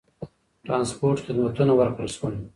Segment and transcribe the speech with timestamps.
[0.65, 2.33] ترانسپورت خدمتونه ورکړل شول.